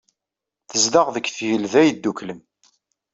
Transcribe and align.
Tezdeɣ 0.69 1.07
deg 1.15 1.25
Tgelda 1.29 1.81
Yedduklen. 1.87 2.39